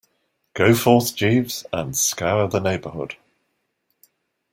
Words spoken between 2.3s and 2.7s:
the